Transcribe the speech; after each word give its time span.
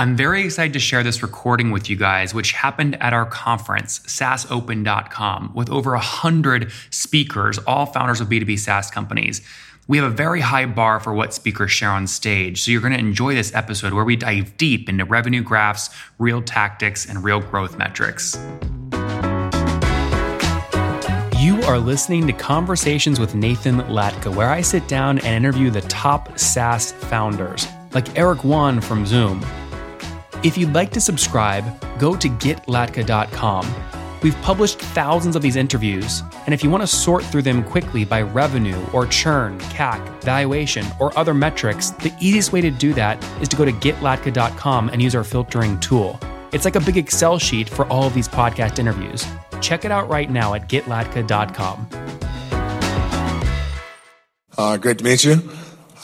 I'm 0.00 0.14
very 0.14 0.44
excited 0.44 0.74
to 0.74 0.78
share 0.78 1.02
this 1.02 1.24
recording 1.24 1.72
with 1.72 1.90
you 1.90 1.96
guys, 1.96 2.32
which 2.32 2.52
happened 2.52 2.96
at 3.02 3.12
our 3.12 3.26
conference, 3.26 3.98
SaaSopen.com, 4.06 5.50
with 5.56 5.68
over 5.70 5.90
100 5.90 6.70
speakers, 6.90 7.58
all 7.66 7.84
founders 7.84 8.20
of 8.20 8.28
B2B 8.28 8.60
SaaS 8.60 8.92
companies. 8.92 9.42
We 9.88 9.98
have 9.98 10.06
a 10.06 10.14
very 10.14 10.40
high 10.40 10.66
bar 10.66 11.00
for 11.00 11.12
what 11.14 11.34
speakers 11.34 11.72
share 11.72 11.90
on 11.90 12.06
stage, 12.06 12.62
so 12.62 12.70
you're 12.70 12.80
going 12.80 12.92
to 12.92 12.98
enjoy 13.00 13.34
this 13.34 13.52
episode 13.56 13.92
where 13.92 14.04
we 14.04 14.14
dive 14.14 14.56
deep 14.56 14.88
into 14.88 15.04
revenue 15.04 15.42
graphs, 15.42 15.90
real 16.20 16.42
tactics, 16.42 17.04
and 17.04 17.24
real 17.24 17.40
growth 17.40 17.76
metrics. 17.76 18.36
You 21.40 21.60
are 21.64 21.80
listening 21.80 22.28
to 22.28 22.32
Conversations 22.32 23.18
with 23.18 23.34
Nathan 23.34 23.78
Latka, 23.78 24.32
where 24.32 24.50
I 24.50 24.60
sit 24.60 24.86
down 24.86 25.18
and 25.18 25.44
interview 25.44 25.70
the 25.70 25.80
top 25.80 26.38
SaaS 26.38 26.92
founders, 26.92 27.66
like 27.94 28.16
Eric 28.16 28.44
Yuan 28.44 28.80
from 28.80 29.04
Zoom. 29.04 29.44
If 30.44 30.56
you'd 30.56 30.72
like 30.72 30.92
to 30.92 31.00
subscribe, 31.00 31.64
go 31.98 32.14
to 32.14 32.28
getlatka.com. 32.28 33.74
We've 34.22 34.40
published 34.42 34.78
thousands 34.78 35.34
of 35.34 35.42
these 35.42 35.56
interviews, 35.56 36.22
and 36.46 36.54
if 36.54 36.62
you 36.62 36.70
want 36.70 36.82
to 36.82 36.86
sort 36.86 37.24
through 37.24 37.42
them 37.42 37.64
quickly 37.64 38.04
by 38.04 38.22
revenue 38.22 38.80
or 38.92 39.06
churn, 39.06 39.58
CAC, 39.58 40.22
valuation, 40.22 40.86
or 41.00 41.16
other 41.18 41.34
metrics, 41.34 41.90
the 41.90 42.12
easiest 42.20 42.52
way 42.52 42.60
to 42.60 42.70
do 42.70 42.94
that 42.94 43.22
is 43.42 43.48
to 43.48 43.56
go 43.56 43.64
to 43.64 43.72
getlatka.com 43.72 44.90
and 44.90 45.02
use 45.02 45.16
our 45.16 45.24
filtering 45.24 45.78
tool. 45.80 46.20
It's 46.52 46.64
like 46.64 46.76
a 46.76 46.80
big 46.80 46.96
Excel 46.96 47.40
sheet 47.40 47.68
for 47.68 47.86
all 47.86 48.04
of 48.04 48.14
these 48.14 48.28
podcast 48.28 48.78
interviews. 48.78 49.26
Check 49.60 49.84
it 49.84 49.90
out 49.90 50.08
right 50.08 50.30
now 50.30 50.54
at 50.54 50.68
getlatka.com. 50.68 51.88
Uh, 54.56 54.76
great 54.76 54.98
to 54.98 55.04
meet 55.04 55.24
you. 55.24 55.50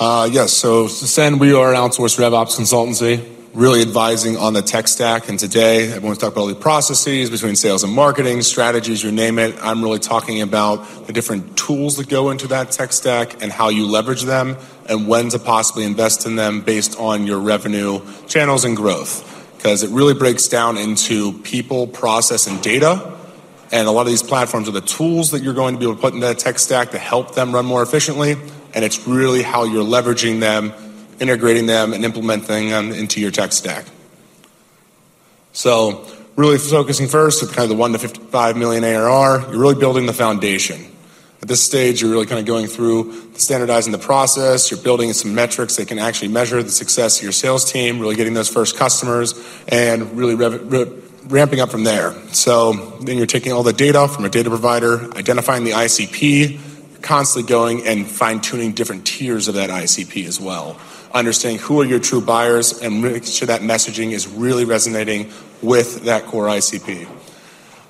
Uh, 0.01 0.29
yes, 0.31 0.53
so 0.53 0.87
Ascend, 0.87 1.39
we 1.39 1.53
are 1.53 1.73
an 1.73 1.77
outsourced 1.77 2.19
RevOps 2.19 2.59
consultancy 2.59 3.34
really 3.55 3.83
advising 3.83 4.37
on 4.37 4.53
the 4.53 4.63
tech 4.63 4.89
stack. 4.89 5.29
And 5.29 5.39
today, 5.39 5.93
everyone's 5.93 6.19
talking 6.19 6.33
about 6.33 6.41
all 6.43 6.47
the 6.49 6.57
processes 6.57 7.31
between 7.31 7.55
sales 7.55 7.85
and 7.85 7.93
marketing, 7.93 8.43
strategies, 8.43 9.03
you 9.03 9.13
name 9.13 9.39
it. 9.39 9.55
I'm 9.63 9.81
really 9.81 10.01
talking 10.01 10.43
about 10.43 11.07
the 11.07 11.13
different 11.13 11.57
tools 11.57 11.97
that 11.97 12.09
go 12.09 12.31
into 12.31 12.49
that 12.49 12.73
tech 12.73 12.93
stack 12.93 13.41
and 13.43 13.53
how 13.53 13.69
you 13.69 13.87
leverage 13.87 14.23
them 14.23 14.57
and 14.89 15.07
when 15.07 15.29
to 15.29 15.39
possibly 15.39 15.85
invest 15.85 16.27
in 16.27 16.35
them 16.35 16.63
based 16.63 16.99
on 16.99 17.29
your 17.29 17.39
revenue 17.39 18.01
channels 18.27 18.65
and 18.65 18.77
growth. 18.77 19.31
Because 19.57 19.85
it 19.85 19.91
really 19.91 20.15
breaks 20.15 20.49
down 20.49 20.77
into 20.77 21.33
people, 21.39 21.87
process, 21.87 22.49
and 22.49 22.61
data. 22.61 23.17
And 23.71 23.87
a 23.87 23.91
lot 23.93 24.03
of 24.03 24.09
these 24.09 24.23
platforms 24.23 24.69
are 24.69 24.73
the 24.73 24.81
tools 24.81 25.31
that 25.31 25.43
you're 25.43 25.55
going 25.55 25.75
to 25.75 25.79
be 25.79 25.87
able 25.87 25.95
to 25.95 26.01
put 26.01 26.13
into 26.13 26.27
that 26.27 26.41
tech 26.41 26.59
stack 26.59 26.91
to 26.91 26.99
help 26.99 27.37
them 27.37 27.53
run 27.53 27.67
more 27.67 27.83
efficiently. 27.83 28.33
And 28.75 28.85
it's 28.85 29.07
really 29.07 29.43
how 29.43 29.63
you're 29.63 29.85
leveraging 29.85 30.41
them 30.41 30.73
integrating 31.21 31.67
them 31.67 31.93
and 31.93 32.05
implementing 32.05 32.71
them 32.71 32.93
into 32.93 33.21
your 33.21 33.31
tech 33.31 33.53
stack. 33.53 33.85
So, 35.55 36.05
really 36.35 36.59
focusing 36.59 37.07
first 37.07 37.41
at 37.43 37.51
kind 37.51 37.63
of 37.63 37.69
the 37.69 37.77
1 37.77 37.93
to 37.93 37.99
55 38.01 38.57
million 38.57 38.83
ARR, 38.83 39.41
you're 39.51 39.61
really 39.61 39.77
building 39.77 40.07
the 40.07 40.13
foundation. 40.13 40.85
At 41.41 41.47
this 41.47 41.63
stage, 41.63 42.03
you're 42.03 42.11
really 42.11 42.27
kind 42.27 42.41
of 42.41 42.47
going 42.47 42.67
through 42.67 43.35
standardizing 43.37 43.93
the 43.93 43.99
process, 43.99 44.71
you're 44.71 44.81
building 44.81 45.13
some 45.13 45.33
metrics 45.33 45.77
that 45.77 45.87
can 45.87 46.01
actually 46.01 46.29
measure 46.29 46.61
the 46.61 46.71
success 46.71 47.19
of 47.19 47.23
your 47.23 47.31
sales 47.31 47.71
team, 47.71 48.01
really 48.01 48.17
getting 48.17 48.35
those 48.35 48.49
first 48.49 48.77
customers, 48.77 49.35
and 49.69 50.19
really 50.19 50.35
rev- 50.35 50.73
re- 50.73 50.93
ramping 51.27 51.61
up 51.61 51.71
from 51.71 51.85
there. 51.85 52.15
So, 52.33 52.73
then 53.03 53.17
you're 53.17 53.27
taking 53.27 53.53
all 53.53 53.63
the 53.63 53.73
data 53.73 54.09
from 54.09 54.25
a 54.25 54.29
data 54.29 54.49
provider, 54.51 55.09
identifying 55.17 55.63
the 55.63 55.71
ICP, 55.71 57.01
constantly 57.01 57.49
going 57.49 57.87
and 57.87 58.09
fine 58.09 58.41
tuning 58.41 58.73
different 58.73 59.07
tiers 59.07 59.47
of 59.47 59.55
that 59.55 59.71
ICP 59.71 60.27
as 60.27 60.41
well 60.41 60.81
understanding 61.15 61.61
who 61.61 61.81
are 61.81 61.85
your 61.85 62.01
true 62.01 62.21
buyers 62.21 62.81
and 62.81 63.01
making 63.01 63.23
sure 63.23 63.47
that 63.47 63.61
messaging 63.61 64.11
is 64.11 64.27
really 64.27 64.65
resonating 64.65 65.31
with 65.63 66.05
that 66.05 66.25
core 66.27 66.47
ICP. 66.47 67.09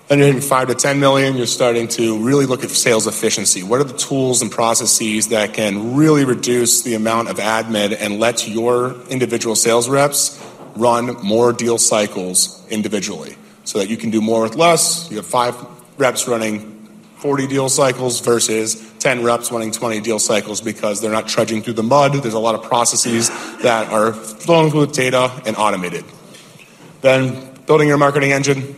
Then 0.09 0.19
you're 0.19 0.27
hitting 0.27 0.43
five 0.43 0.69
to 0.69 0.75
10 0.75 1.01
million, 1.01 1.35
you're 1.35 1.47
starting 1.47 1.89
to 1.89 2.19
really 2.19 2.45
look 2.45 2.63
at 2.63 2.69
sales 2.69 3.07
efficiency. 3.07 3.63
What 3.63 3.81
are 3.81 3.85
the 3.85 3.97
tools 3.97 4.43
and 4.43 4.53
processes 4.53 5.29
that 5.29 5.55
can 5.55 5.97
really 5.97 6.27
reduce 6.27 6.83
the 6.83 6.95
amount 6.95 7.31
of 7.31 7.39
admin 7.39 7.97
and 7.99 8.21
let 8.21 8.47
your 8.47 9.01
individual 9.09 9.57
sales 9.57 9.89
reps 9.89 10.39
run 10.77 11.07
more 11.23 11.55
deal 11.55 11.79
cycles 11.79 12.67
individually 12.69 13.37
so 13.65 13.79
that 13.79 13.89
you 13.89 13.97
can 13.97 14.11
do 14.11 14.21
more 14.21 14.43
with 14.43 14.57
less? 14.57 15.11
You 15.11 15.17
have 15.17 15.27
five 15.27 15.57
reps 15.97 16.29
running 16.29 16.73
40 17.17 17.47
deal 17.47 17.71
cycles 17.71 18.21
versus 18.21 18.77
10 19.05 19.23
reps 19.23 19.53
running 19.53 19.71
20 19.71 20.01
deal 20.01 20.19
cycles 20.19 20.63
because 20.63 21.03
they're 21.03 21.13
not 21.13 21.29
trudging 21.29 21.61
through 21.61 21.75
the 21.75 21.83
mud. 21.83 22.15
There's 22.15 22.33
a 22.33 22.39
lot 22.39 22.55
of 22.55 22.63
processes 22.63 23.29
that 23.59 23.91
are 23.93 24.15
flowing 24.15 24.71
through 24.71 24.87
data 24.87 25.31
and 25.45 25.55
automated. 25.59 26.07
Then 27.03 27.55
building 27.67 27.87
your 27.87 27.99
marketing 27.99 28.33
engine, 28.33 28.75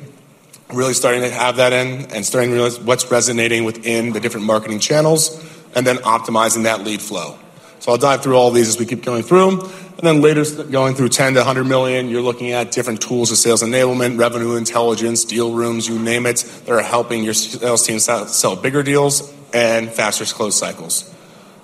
really 0.73 0.95
starting 0.95 1.21
to 1.21 1.31
have 1.31 1.59
that 1.59 1.73
in 1.73 2.11
and 2.11 2.27
starting 2.27 2.51
to 2.51 2.57
realize 2.57 2.81
what's 2.81 3.09
resonating 3.09 3.63
within 3.63 4.13
the 4.15 4.19
different 4.19 4.47
marketing 4.47 4.81
channels 4.81 5.41
and 5.77 5.87
then 5.87 5.99
optimizing 5.99 6.65
that 6.65 6.83
lead 6.83 7.01
flow. 7.01 7.39
So 7.79 7.93
I'll 7.93 7.99
dive 7.99 8.25
through 8.25 8.35
all 8.35 8.51
these 8.51 8.67
as 8.67 8.81
we 8.81 8.85
keep 8.85 9.05
going 9.05 9.23
through. 9.23 9.61
And 9.61 10.01
then 10.03 10.23
later, 10.23 10.45
going 10.65 10.97
through 10.97 11.11
10 11.11 11.35
to 11.35 11.39
100 11.39 11.63
million, 11.65 12.09
you're 12.09 12.21
looking 12.21 12.51
at 12.51 12.73
different 12.73 13.01
tools 13.01 13.31
of 13.31 13.39
sales 13.39 13.63
enablement, 13.63 14.19
revenue 14.19 14.57
intelligence, 14.57 15.25
deal 15.25 15.53
rooms, 15.53 15.89
you 15.89 16.01
name 16.01 16.27
it, 16.27 16.39
that 16.65 16.73
are 16.73 16.83
helping 16.83 17.23
your 17.23 17.33
sales 17.33 17.87
team 17.87 18.01
sell 18.01 18.57
bigger 18.57 18.83
deals 18.83 19.33
and 19.57 19.91
faster 19.91 20.27
close 20.27 20.55
cycles. 20.55 21.11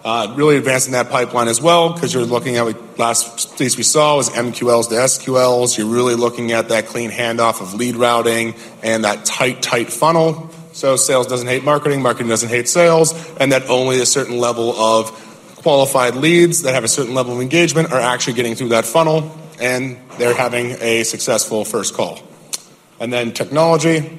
Uh, 0.02 0.32
really 0.34 0.56
advancing 0.56 0.94
that 0.94 1.10
pipeline 1.10 1.46
as 1.46 1.60
well, 1.60 1.92
because 1.92 2.12
you're 2.12 2.24
looking 2.24 2.56
at 2.56 2.64
what 2.64 2.98
last 2.98 3.56
piece 3.58 3.76
we 3.76 3.82
saw 3.82 4.16
was 4.16 4.30
MQLs 4.30 4.88
to 4.88 4.94
SQLs. 4.94 5.76
You're 5.76 5.86
really 5.86 6.14
looking 6.14 6.52
at 6.52 6.70
that 6.70 6.86
clean 6.86 7.10
handoff 7.10 7.60
of 7.60 7.74
lead 7.74 7.94
routing 7.94 8.54
and 8.82 9.04
that 9.04 9.24
tight, 9.26 9.62
tight 9.62 9.92
funnel. 9.92 10.50
So 10.72 10.96
sales 10.96 11.26
doesn't 11.26 11.46
hate 11.46 11.64
marketing, 11.64 12.02
marketing 12.02 12.30
doesn't 12.30 12.48
hate 12.48 12.68
sales, 12.68 13.12
and 13.36 13.52
that 13.52 13.68
only 13.68 14.00
a 14.00 14.06
certain 14.06 14.38
level 14.38 14.74
of 14.74 15.12
qualified 15.56 16.16
leads 16.16 16.62
that 16.62 16.74
have 16.74 16.82
a 16.82 16.88
certain 16.88 17.14
level 17.14 17.34
of 17.34 17.40
engagement 17.40 17.92
are 17.92 18.00
actually 18.00 18.32
getting 18.32 18.54
through 18.54 18.70
that 18.70 18.86
funnel 18.86 19.30
and 19.60 19.98
they're 20.18 20.34
having 20.34 20.72
a 20.80 21.04
successful 21.04 21.64
first 21.64 21.94
call. 21.94 22.18
And 22.98 23.12
then 23.12 23.32
technology. 23.32 24.18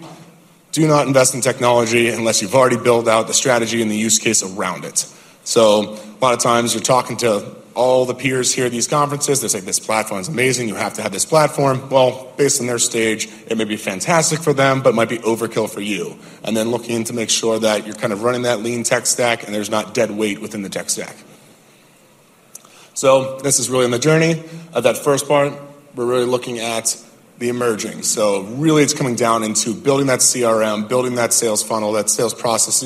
Do 0.73 0.87
not 0.87 1.05
invest 1.05 1.35
in 1.35 1.41
technology 1.41 2.09
unless 2.09 2.41
you've 2.41 2.55
already 2.55 2.77
built 2.77 3.07
out 3.07 3.27
the 3.27 3.33
strategy 3.33 3.83
and 3.83 3.91
the 3.91 3.95
use 3.95 4.17
case 4.17 4.41
around 4.41 4.85
it. 4.85 5.05
So, 5.43 5.93
a 5.93 6.19
lot 6.19 6.33
of 6.33 6.39
times 6.39 6.73
you're 6.73 6.81
talking 6.81 7.15
to 7.17 7.55
all 7.75 8.05
the 8.05 8.15
peers 8.15 8.51
here 8.51 8.65
at 8.65 8.71
these 8.71 8.87
conferences. 8.87 9.41
They 9.41 9.49
say 9.49 9.59
this 9.59 9.79
platform 9.79 10.21
is 10.21 10.29
amazing. 10.29 10.67
You 10.67 10.75
have 10.75 10.95
to 10.95 11.03
have 11.03 11.11
this 11.11 11.25
platform. 11.25 11.89
Well, 11.89 12.33
based 12.37 12.59
on 12.59 12.65
their 12.65 12.79
stage, 12.79 13.29
it 13.47 13.55
may 13.55 13.65
be 13.65 13.77
fantastic 13.77 14.39
for 14.39 14.51
them, 14.51 14.81
but 14.81 14.95
might 14.95 15.09
be 15.09 15.19
overkill 15.19 15.69
for 15.69 15.81
you. 15.81 16.17
And 16.43 16.57
then 16.57 16.71
looking 16.71 17.03
to 17.03 17.13
make 17.13 17.29
sure 17.29 17.59
that 17.59 17.85
you're 17.85 17.95
kind 17.95 18.11
of 18.11 18.23
running 18.23 18.41
that 18.43 18.61
lean 18.61 18.81
tech 18.83 19.05
stack 19.05 19.45
and 19.45 19.53
there's 19.53 19.69
not 19.69 19.93
dead 19.93 20.09
weight 20.09 20.41
within 20.41 20.63
the 20.63 20.69
tech 20.69 20.89
stack. 20.89 21.15
So 22.95 23.37
this 23.39 23.59
is 23.59 23.69
really 23.69 23.85
on 23.85 23.91
the 23.91 23.99
journey 23.99 24.43
of 24.73 24.83
that 24.83 24.97
first 24.97 25.27
part. 25.27 25.53
We're 25.93 26.05
really 26.05 26.25
looking 26.25 26.57
at 26.57 26.97
the 27.43 27.49
emerging. 27.49 28.03
So 28.03 28.43
really 28.43 28.83
it's 28.83 28.93
coming 28.93 29.15
down 29.15 29.43
into 29.43 29.73
building 29.73 30.07
that 30.07 30.19
CRM, 30.19 30.87
building 30.87 31.15
that 31.15 31.33
sales 31.33 31.61
funnel, 31.61 31.91
that 31.91 32.09
sales 32.09 32.33
process, 32.33 32.81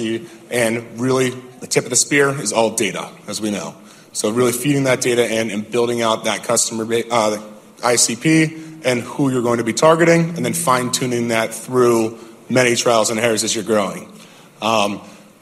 and 0.50 1.00
really 1.00 1.30
the 1.30 1.68
tip 1.68 1.84
of 1.84 1.92
the 1.92 1.96
spear 1.96 2.30
is 2.30 2.52
all 2.52 2.72
data, 2.76 3.08
as 3.28 3.40
we 3.40 3.52
know. 3.52 3.76
So 4.14 4.32
really 4.32 4.52
feeding 4.52 4.86
that 4.86 5.00
data 5.00 5.32
in 5.32 5.52
and 5.52 5.70
building 5.70 6.02
out 6.02 6.24
that 6.24 6.44
customer 6.44 6.86
uh, 6.86 7.40
ICP 7.78 8.84
and 8.84 9.02
who 9.02 9.30
you're 9.30 9.44
going 9.44 9.60
to 9.60 9.64
be 9.64 9.74
targeting, 9.74 10.36
and 10.36 10.44
then 10.44 10.54
fine 10.54 10.92
tuning 10.92 11.28
that 11.28 11.54
through 11.54 12.18
many 12.50 12.76
trials 12.76 13.12
and 13.12 13.20
errors 13.20 13.44
as 13.44 13.54
you're 13.54 13.64
growing. 13.64 14.12
Um, 14.60 15.02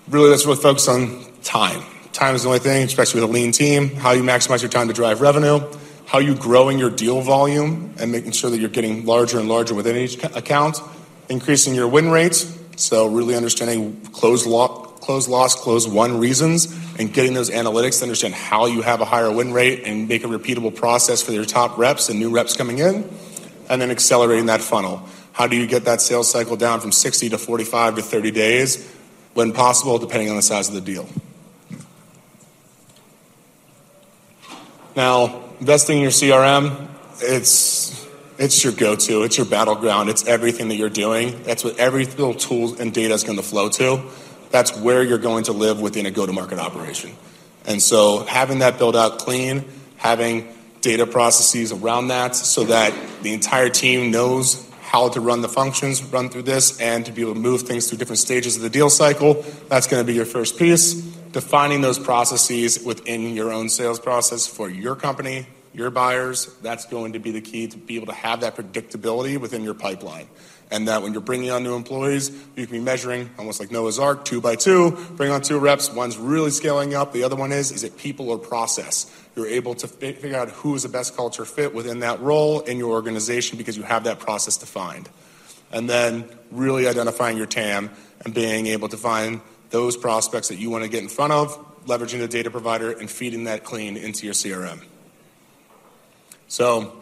really, 0.09 0.29
let's 0.29 0.45
really 0.45 0.61
focus 0.61 0.89
on 0.89 1.23
time. 1.41 1.83
Time 2.11 2.35
is 2.35 2.43
the 2.43 2.49
only 2.49 2.59
thing, 2.59 2.83
especially 2.83 3.21
with 3.21 3.29
a 3.29 3.33
lean 3.33 3.53
team. 3.53 3.95
How 3.95 4.11
you 4.11 4.23
maximize 4.23 4.61
your 4.61 4.71
time 4.71 4.89
to 4.89 4.93
drive 4.93 5.21
revenue, 5.21 5.59
how 6.15 6.19
you 6.19 6.33
growing 6.33 6.79
your 6.79 6.89
deal 6.89 7.19
volume 7.19 7.93
and 7.99 8.09
making 8.09 8.31
sure 8.31 8.49
that 8.49 8.57
you're 8.57 8.69
getting 8.69 9.05
larger 9.05 9.37
and 9.37 9.49
larger 9.49 9.73
within 9.75 9.97
each 9.97 10.15
account, 10.23 10.79
increasing 11.27 11.75
your 11.75 11.89
win 11.89 12.09
rates. 12.09 12.57
So 12.77 13.07
really 13.07 13.35
understanding 13.35 13.99
close 14.13 14.45
loss, 14.45 14.97
close 15.01 15.27
loss, 15.27 15.55
close 15.55 15.85
one 15.85 16.17
reasons, 16.17 16.73
and 16.97 17.13
getting 17.13 17.33
those 17.33 17.49
analytics 17.49 17.97
to 17.97 18.03
understand 18.05 18.33
how 18.33 18.65
you 18.65 18.81
have 18.81 19.01
a 19.01 19.05
higher 19.05 19.29
win 19.29 19.51
rate 19.51 19.81
and 19.83 20.07
make 20.07 20.23
a 20.23 20.27
repeatable 20.27 20.73
process 20.73 21.21
for 21.21 21.33
your 21.33 21.43
top 21.43 21.77
reps 21.77 22.07
and 22.07 22.17
new 22.17 22.29
reps 22.29 22.55
coming 22.55 22.79
in, 22.79 23.09
and 23.69 23.81
then 23.81 23.91
accelerating 23.91 24.45
that 24.45 24.61
funnel. 24.61 25.05
How 25.33 25.47
do 25.47 25.57
you 25.57 25.67
get 25.67 25.83
that 25.83 25.99
sales 25.99 26.31
cycle 26.31 26.55
down 26.55 26.79
from 26.79 26.93
60 26.93 27.27
to 27.31 27.37
45 27.37 27.97
to 27.97 28.01
30 28.01 28.31
days 28.31 28.89
when 29.33 29.51
possible, 29.51 29.97
depending 29.97 30.29
on 30.29 30.37
the 30.37 30.41
size 30.41 30.69
of 30.69 30.75
the 30.75 30.79
deal? 30.79 31.09
Now, 34.95 35.41
investing 35.59 35.97
in 35.97 36.03
your 36.03 36.11
CRM, 36.11 36.87
it's 37.21 38.05
it's 38.37 38.63
your 38.63 38.73
go-to, 38.73 39.23
it's 39.23 39.37
your 39.37 39.45
battleground, 39.45 40.09
it's 40.09 40.27
everything 40.27 40.67
that 40.67 40.75
you're 40.75 40.89
doing. 40.89 41.41
That's 41.43 41.63
what 41.63 41.77
every 41.77 42.05
little 42.05 42.33
tool 42.33 42.79
and 42.81 42.93
data 42.93 43.13
is 43.13 43.23
going 43.23 43.37
to 43.37 43.43
flow 43.43 43.69
to. 43.69 44.03
That's 44.51 44.75
where 44.77 45.03
you're 45.03 45.17
going 45.17 45.45
to 45.45 45.53
live 45.53 45.79
within 45.79 46.05
a 46.05 46.11
go-to-market 46.11 46.59
operation. 46.59 47.11
And 47.65 47.81
so 47.81 48.25
having 48.25 48.59
that 48.59 48.77
built 48.77 48.95
out 48.95 49.19
clean, 49.19 49.65
having 49.97 50.53
data 50.81 51.07
processes 51.07 51.71
around 51.71 52.09
that 52.09 52.35
so 52.35 52.65
that 52.65 52.93
the 53.23 53.33
entire 53.33 53.69
team 53.69 54.11
knows 54.11 54.69
how 54.81 55.09
to 55.09 55.19
run 55.19 55.41
the 55.41 55.49
functions, 55.49 56.03
run 56.03 56.29
through 56.29 56.43
this, 56.43 56.79
and 56.79 57.05
to 57.05 57.11
be 57.11 57.21
able 57.21 57.33
to 57.33 57.39
move 57.39 57.63
things 57.63 57.89
through 57.89 57.97
different 57.97 58.19
stages 58.19 58.55
of 58.55 58.61
the 58.61 58.69
deal 58.69 58.89
cycle. 58.89 59.43
That's 59.67 59.87
going 59.87 60.01
to 60.01 60.05
be 60.05 60.13
your 60.13 60.25
first 60.25 60.59
piece. 60.59 61.14
Defining 61.35 61.81
those 61.81 61.99
processes 61.99 62.81
within 62.81 63.35
your 63.35 63.51
own 63.51 63.67
sales 63.67 63.99
process 63.99 64.47
for 64.47 64.69
your 64.69 64.95
company, 64.95 65.45
your 65.73 65.89
buyers, 65.89 66.45
that's 66.61 66.85
going 66.85 67.11
to 67.11 67.19
be 67.19 67.31
the 67.31 67.41
key 67.41 67.67
to 67.67 67.77
be 67.77 67.97
able 67.97 68.05
to 68.05 68.13
have 68.13 68.39
that 68.39 68.55
predictability 68.55 69.37
within 69.37 69.61
your 69.61 69.73
pipeline. 69.73 70.29
And 70.71 70.87
that 70.87 71.01
when 71.01 71.11
you're 71.11 71.21
bringing 71.21 71.51
on 71.51 71.61
new 71.61 71.75
employees, 71.75 72.29
you 72.55 72.65
can 72.65 72.77
be 72.77 72.79
measuring 72.79 73.29
almost 73.37 73.59
like 73.59 73.69
Noah's 73.69 73.99
Ark, 73.99 74.23
two 74.23 74.39
by 74.39 74.55
two, 74.55 74.91
bring 75.17 75.29
on 75.29 75.41
two 75.41 75.59
reps. 75.59 75.91
One's 75.91 76.17
really 76.17 76.51
scaling 76.51 76.93
up. 76.93 77.11
The 77.11 77.23
other 77.23 77.35
one 77.35 77.51
is, 77.51 77.69
is 77.69 77.83
it 77.83 77.97
people 77.97 78.29
or 78.29 78.37
process? 78.37 79.13
You're 79.35 79.47
able 79.47 79.75
to 79.75 79.89
figure 79.89 80.37
out 80.37 80.47
who 80.51 80.73
is 80.73 80.83
the 80.83 80.89
best 80.89 81.17
culture 81.17 81.43
fit 81.43 81.75
within 81.75 81.99
that 81.99 82.21
role 82.21 82.61
in 82.61 82.77
your 82.77 82.91
organization 82.91 83.57
because 83.57 83.75
you 83.75 83.83
have 83.83 84.05
that 84.05 84.19
process 84.19 84.55
defined. 84.55 85.09
And 85.69 85.89
then 85.89 86.29
really 86.49 86.87
identifying 86.87 87.35
your 87.35 87.45
TAM 87.45 87.89
and 88.23 88.33
being 88.33 88.67
able 88.67 88.87
to 88.87 88.95
find 88.95 89.41
those 89.69 89.97
prospects 89.97 90.49
that 90.49 90.57
you 90.57 90.69
want 90.69 90.83
to 90.83 90.89
get 90.89 91.03
in 91.03 91.09
front 91.09 91.33
of, 91.33 91.57
leveraging 91.85 92.19
the 92.19 92.27
data 92.27 92.49
provider 92.49 92.91
and 92.91 93.09
feeding 93.09 93.45
that 93.45 93.63
clean 93.63 93.97
into 93.97 94.25
your 94.25 94.33
CRM. 94.33 94.81
So 96.47 97.01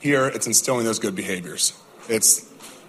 here 0.00 0.26
it's 0.26 0.46
instilling 0.46 0.84
those 0.84 0.98
good 0.98 1.14
behaviors. 1.14 1.72
It's 2.08 2.48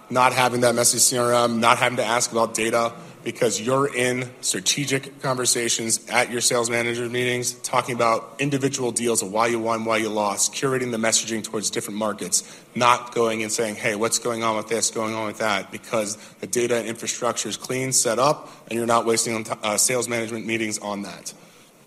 not 0.10 0.34
having 0.34 0.62
that 0.62 0.76
messy 0.76 0.98
CRM, 0.98 1.60
not 1.60 1.78
having 1.78 1.98
to 1.98 2.06
ask 2.06 2.32
about 2.32 2.54
data 2.54 2.94
because 3.24 3.62
you're 3.62 3.94
in 3.94 4.30
strategic 4.42 5.22
conversations 5.22 6.08
at 6.10 6.32
your 6.32 6.42
sales 6.42 6.70
manager 6.70 7.08
meetings, 7.08 7.54
talking 7.54 7.96
about 7.96 8.36
individual 8.40 8.92
deals 8.92 9.22
of 9.22 9.32
why 9.32 9.48
you 9.48 9.60
won, 9.60 9.86
why 9.86 9.98
you 9.98 10.10
lost, 10.10 10.54
curating 10.54 10.92
the 10.92 10.98
messaging 10.98 11.44
towards 11.44 11.70
different 11.70 12.00
markets, 12.00 12.44
not 12.76 13.14
going 13.14 13.44
and 13.44 13.52
saying, 13.52 13.76
hey, 13.76 13.96
what's 13.96 14.20
going 14.20 14.44
on 14.44 14.58
with 14.58 14.68
this, 14.68 14.90
going 14.92 15.14
on 15.14 15.28
with 15.28 15.38
that, 15.38 15.72
because 15.72 16.16
the 16.40 16.48
data 16.48 16.78
and 16.78 16.88
infrastructure 16.88 17.50
is 17.50 17.58
clean, 17.58 17.92
set 17.92 18.20
up, 18.20 18.50
and 18.68 18.78
you're 18.78 18.88
not 18.88 19.06
wasting 19.06 19.46
uh, 19.64 19.78
sales 19.78 20.08
management 20.08 20.46
meetings 20.46 20.80
on 20.80 21.04
that. 21.04 21.34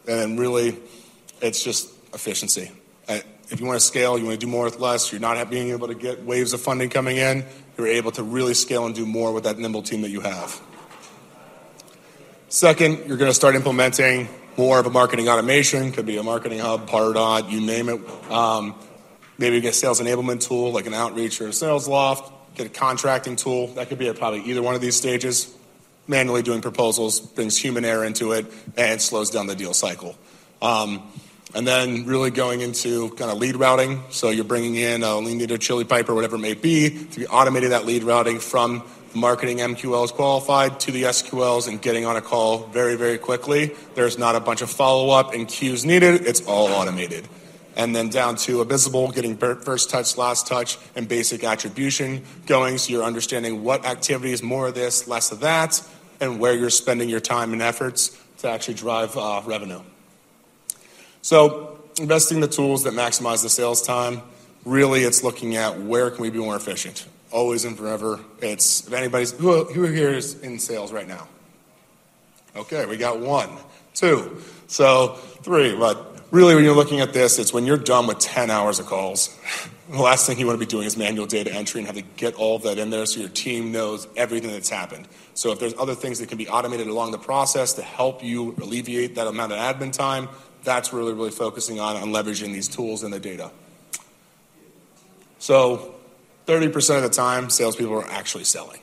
And 0.06 0.38
really, 0.38 0.78
it's 1.40 1.62
just 1.62 1.90
efficiency. 2.14 2.70
Uh, 3.08 3.18
if 3.50 3.60
you 3.60 3.66
want 3.66 3.78
to 3.78 3.84
scale, 3.84 4.18
you 4.18 4.24
want 4.24 4.40
to 4.40 4.46
do 4.46 4.50
more 4.50 4.64
with 4.64 4.78
less, 4.78 5.12
you're 5.12 5.20
not 5.20 5.50
being 5.50 5.70
able 5.70 5.88
to 5.88 5.94
get 5.94 6.24
waves 6.24 6.52
of 6.52 6.60
funding 6.60 6.88
coming 6.88 7.16
in, 7.16 7.44
you're 7.76 7.88
able 7.88 8.12
to 8.12 8.22
really 8.22 8.54
scale 8.54 8.86
and 8.86 8.94
do 8.94 9.04
more 9.04 9.32
with 9.32 9.44
that 9.44 9.58
nimble 9.58 9.82
team 9.82 10.02
that 10.02 10.10
you 10.10 10.20
have. 10.20 10.60
Second, 12.54 13.08
you're 13.08 13.16
going 13.16 13.28
to 13.28 13.34
start 13.34 13.56
implementing 13.56 14.28
more 14.56 14.78
of 14.78 14.86
a 14.86 14.90
marketing 14.90 15.28
automation. 15.28 15.90
Could 15.90 16.06
be 16.06 16.18
a 16.18 16.22
marketing 16.22 16.60
hub, 16.60 16.88
Pardot, 16.88 17.50
you 17.50 17.60
name 17.60 17.88
it. 17.88 18.30
Um, 18.30 18.76
maybe 19.38 19.60
get 19.60 19.70
a 19.70 19.72
sales 19.72 20.00
enablement 20.00 20.46
tool 20.46 20.70
like 20.70 20.86
an 20.86 20.94
outreach 20.94 21.40
or 21.40 21.46
a 21.46 21.50
SalesLoft. 21.50 22.32
Get 22.54 22.68
a 22.68 22.70
contracting 22.70 23.34
tool. 23.34 23.66
That 23.74 23.88
could 23.88 23.98
be 23.98 24.06
at 24.06 24.16
probably 24.16 24.42
either 24.42 24.62
one 24.62 24.76
of 24.76 24.80
these 24.80 24.94
stages. 24.94 25.52
Manually 26.06 26.42
doing 26.42 26.60
proposals 26.60 27.18
brings 27.18 27.58
human 27.58 27.84
error 27.84 28.04
into 28.04 28.30
it 28.30 28.46
and 28.76 29.02
slows 29.02 29.30
down 29.30 29.48
the 29.48 29.56
deal 29.56 29.74
cycle. 29.74 30.16
Um, 30.62 31.02
and 31.56 31.66
then 31.66 32.06
really 32.06 32.30
going 32.30 32.60
into 32.60 33.10
kind 33.16 33.32
of 33.32 33.38
lead 33.38 33.56
routing. 33.56 34.04
So 34.10 34.30
you're 34.30 34.44
bringing 34.44 34.76
in 34.76 35.02
a 35.02 35.16
lean 35.18 35.38
leader, 35.38 35.58
Chili 35.58 35.82
Piper, 35.82 36.12
or 36.12 36.14
whatever 36.14 36.36
it 36.36 36.40
may 36.40 36.54
be 36.54 37.04
to 37.04 37.18
be 37.18 37.26
automating 37.26 37.70
that 37.70 37.84
lead 37.84 38.04
routing 38.04 38.38
from 38.38 38.84
marketing 39.14 39.58
MQLs 39.58 40.12
qualified 40.12 40.80
to 40.80 40.92
the 40.92 41.04
SQLs 41.04 41.68
and 41.68 41.80
getting 41.80 42.04
on 42.04 42.16
a 42.16 42.20
call 42.20 42.66
very, 42.66 42.96
very 42.96 43.18
quickly. 43.18 43.74
There's 43.94 44.18
not 44.18 44.36
a 44.36 44.40
bunch 44.40 44.62
of 44.62 44.70
follow 44.70 45.10
up 45.10 45.34
and 45.34 45.46
queues 45.48 45.84
needed. 45.84 46.26
It's 46.26 46.46
all 46.46 46.68
automated. 46.68 47.28
And 47.76 47.94
then 47.94 48.08
down 48.08 48.36
to 48.36 48.60
a 48.60 48.64
Bizible, 48.64 49.10
getting 49.10 49.36
first 49.36 49.90
touch, 49.90 50.16
last 50.16 50.46
touch, 50.46 50.78
and 50.94 51.08
basic 51.08 51.42
attribution 51.42 52.22
going 52.46 52.78
so 52.78 52.92
you're 52.92 53.02
understanding 53.02 53.64
what 53.64 53.84
activity 53.84 54.32
is 54.32 54.42
more 54.42 54.68
of 54.68 54.74
this, 54.74 55.08
less 55.08 55.32
of 55.32 55.40
that, 55.40 55.82
and 56.20 56.38
where 56.38 56.54
you're 56.54 56.70
spending 56.70 57.08
your 57.08 57.20
time 57.20 57.52
and 57.52 57.60
efforts 57.60 58.16
to 58.38 58.48
actually 58.48 58.74
drive 58.74 59.16
uh, 59.16 59.42
revenue. 59.44 59.80
So, 61.22 61.78
investing 61.98 62.40
the 62.40 62.48
tools 62.48 62.84
that 62.84 62.92
maximize 62.92 63.42
the 63.42 63.48
sales 63.48 63.82
time, 63.82 64.22
really 64.64 65.02
it's 65.02 65.24
looking 65.24 65.56
at 65.56 65.80
where 65.80 66.10
can 66.10 66.22
we 66.22 66.30
be 66.30 66.38
more 66.38 66.56
efficient. 66.56 67.06
Always 67.34 67.64
and 67.64 67.76
forever. 67.76 68.20
It's 68.40 68.86
if 68.86 68.92
anybody's 68.92 69.32
who, 69.32 69.64
who 69.64 69.82
here 69.86 70.10
is 70.10 70.38
in 70.42 70.60
sales 70.60 70.92
right 70.92 71.08
now? 71.08 71.26
Okay, 72.54 72.86
we 72.86 72.96
got 72.96 73.18
one, 73.18 73.50
two, 73.92 74.40
so 74.68 75.14
three. 75.42 75.74
But 75.74 76.22
really, 76.30 76.54
when 76.54 76.62
you're 76.62 76.76
looking 76.76 77.00
at 77.00 77.12
this, 77.12 77.40
it's 77.40 77.52
when 77.52 77.66
you're 77.66 77.76
done 77.76 78.06
with 78.06 78.20
10 78.20 78.52
hours 78.52 78.78
of 78.78 78.86
calls. 78.86 79.36
The 79.90 80.00
last 80.00 80.26
thing 80.26 80.38
you 80.38 80.46
want 80.46 80.58
to 80.58 80.66
be 80.66 80.70
doing 80.70 80.86
is 80.86 80.96
manual 80.96 81.26
data 81.26 81.52
entry 81.52 81.78
and 81.78 81.86
have 81.86 81.96
to 81.96 82.02
get 82.16 82.36
all 82.36 82.56
of 82.56 82.62
that 82.62 82.78
in 82.78 82.88
there 82.88 83.04
so 83.04 83.20
your 83.20 83.28
team 83.28 83.70
knows 83.70 84.08
everything 84.16 84.50
that's 84.50 84.70
happened. 84.70 85.06
So 85.34 85.52
if 85.52 85.60
there's 85.60 85.74
other 85.74 85.94
things 85.94 86.20
that 86.20 86.30
can 86.30 86.38
be 86.38 86.48
automated 86.48 86.86
along 86.86 87.10
the 87.12 87.18
process 87.18 87.74
to 87.74 87.82
help 87.82 88.24
you 88.24 88.54
alleviate 88.62 89.14
that 89.16 89.26
amount 89.26 89.52
of 89.52 89.58
admin 89.58 89.92
time, 89.92 90.30
that's 90.62 90.94
really, 90.94 91.12
really 91.12 91.30
focusing 91.30 91.80
on, 91.80 91.96
on 91.96 92.08
leveraging 92.08 92.54
these 92.54 92.66
tools 92.66 93.02
and 93.02 93.12
the 93.12 93.20
data. 93.20 93.50
So 95.38 95.93
30% 96.46 96.96
of 96.96 97.02
the 97.02 97.08
time, 97.08 97.50
salespeople 97.50 97.94
are 97.94 98.10
actually 98.10 98.44
selling. 98.44 98.80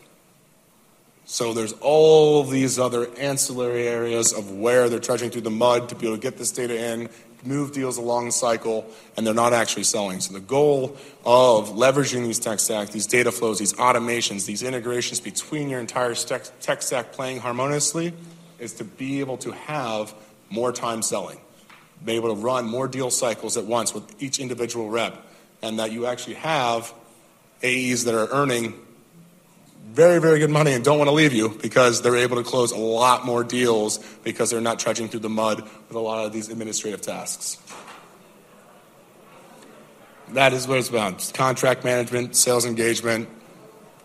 So 1.25 1.53
there's 1.53 1.73
all 1.73 2.43
these 2.43 2.77
other 2.77 3.07
ancillary 3.17 3.87
areas 3.87 4.33
of 4.33 4.51
where 4.51 4.89
they're 4.89 4.99
trudging 4.99 5.29
through 5.29 5.41
the 5.41 5.51
mud 5.51 5.89
to 5.89 5.95
be 5.95 6.07
able 6.07 6.17
to 6.17 6.21
get 6.21 6.37
this 6.37 6.51
data 6.51 6.77
in, 6.77 7.09
move 7.43 7.71
deals 7.71 7.97
along 7.97 8.25
the 8.25 8.31
cycle, 8.31 8.85
and 9.15 9.25
they're 9.25 9.33
not 9.33 9.53
actually 9.53 9.83
selling. 9.83 10.19
So 10.19 10.33
the 10.33 10.39
goal 10.39 10.97
of 11.25 11.69
leveraging 11.69 12.23
these 12.23 12.39
tech 12.39 12.59
stacks, 12.59 12.91
these 12.91 13.07
data 13.07 13.31
flows, 13.31 13.59
these 13.59 13.73
automations, 13.73 14.45
these 14.45 14.61
integrations 14.61 15.19
between 15.19 15.69
your 15.69 15.79
entire 15.79 16.15
tech 16.15 16.81
stack 16.81 17.13
playing 17.13 17.39
harmoniously 17.39 18.13
is 18.59 18.73
to 18.73 18.83
be 18.83 19.21
able 19.21 19.37
to 19.37 19.51
have 19.51 20.13
more 20.49 20.71
time 20.73 21.01
selling 21.01 21.39
be 22.03 22.13
able 22.13 22.35
to 22.35 22.41
run 22.41 22.65
more 22.65 22.87
deal 22.87 23.09
cycles 23.09 23.57
at 23.57 23.65
once 23.65 23.93
with 23.93 24.21
each 24.21 24.39
individual 24.39 24.89
rep, 24.89 25.25
and 25.61 25.79
that 25.79 25.91
you 25.91 26.05
actually 26.05 26.35
have 26.35 26.93
AEs 27.63 28.05
that 28.05 28.13
are 28.15 28.27
earning 28.31 28.73
very, 29.93 30.21
very 30.21 30.39
good 30.39 30.49
money 30.49 30.71
and 30.71 30.85
don't 30.85 30.97
want 30.97 31.09
to 31.09 31.13
leave 31.13 31.33
you 31.33 31.49
because 31.61 32.01
they're 32.01 32.15
able 32.15 32.37
to 32.37 32.43
close 32.43 32.71
a 32.71 32.77
lot 32.77 33.25
more 33.25 33.43
deals 33.43 33.97
because 34.23 34.49
they're 34.49 34.61
not 34.61 34.79
trudging 34.79 35.09
through 35.09 35.19
the 35.19 35.29
mud 35.29 35.61
with 35.61 35.95
a 35.95 35.99
lot 35.99 36.25
of 36.25 36.31
these 36.31 36.49
administrative 36.49 37.01
tasks. 37.01 37.57
That 40.29 40.53
is 40.53 40.65
what 40.65 40.77
it's 40.77 40.87
about 40.87 41.13
it's 41.15 41.31
contract 41.31 41.83
management, 41.83 42.37
sales 42.37 42.65
engagement, 42.65 43.27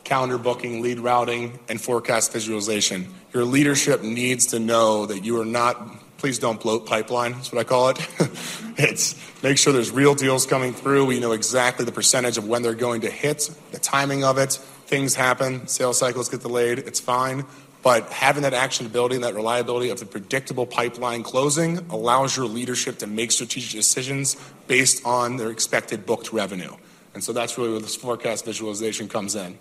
calendar 0.02 0.38
booking, 0.38 0.83
lead 0.83 0.99
routing, 0.99 1.59
and 1.69 1.81
forecast 1.81 2.33
visualization. 2.33 3.14
Your 3.33 3.45
leadership 3.45 4.02
needs 4.02 4.47
to 4.47 4.59
know 4.59 5.07
that 5.07 5.25
you 5.25 5.40
are 5.40 5.45
not 5.45 5.96
please 6.18 6.38
don't 6.38 6.61
bloat 6.61 6.87
pipeline. 6.87 7.32
That's 7.32 7.52
what 7.52 7.61
I 7.61 7.64
call 7.64 7.88
it. 7.90 7.99
it's 8.78 9.14
make 9.42 9.58
sure 9.58 9.73
there's 9.73 9.90
real 9.90 10.14
deals 10.14 10.46
coming 10.46 10.73
through. 10.73 11.06
We 11.06 11.20
know 11.20 11.32
exactly 11.32 11.85
the 11.85 11.92
percentage 11.92 12.38
of 12.38 12.49
when 12.49 12.62
they're 12.62 12.75
going 12.75 13.02
to 13.02 13.11
hit, 13.11 13.50
the 13.73 13.78
timing 13.78 14.25
of 14.25 14.38
it. 14.38 14.52
Things 14.87 15.14
happen, 15.14 15.66
sales 15.66 15.99
cycles 15.99 16.28
get 16.28 16.40
delayed. 16.40 16.78
It's 16.78 17.00
fine. 17.00 17.44
But 17.82 18.11
having 18.11 18.42
that 18.42 18.52
actionability 18.52 19.14
and 19.14 19.23
that 19.23 19.35
reliability 19.35 19.90
of 19.90 20.00
the 20.00 20.06
predictable 20.06 20.66
pipeline 20.66 21.23
closing 21.23 21.78
allows 21.90 22.37
your 22.37 22.46
leadership 22.46 22.99
to 22.99 23.06
make 23.06 23.30
strategic 23.30 23.70
decisions 23.70 24.37
based 24.66 25.06
on 25.06 25.37
their 25.37 25.50
expected 25.52 26.04
booked 26.04 26.32
revenue. 26.32 26.75
And 27.14 27.23
so 27.23 27.32
that's 27.32 27.56
really 27.56 27.70
where 27.70 27.80
this 27.80 27.94
forecast 27.94 28.44
visualization 28.44 29.08
comes 29.08 29.37
in. 29.37 29.56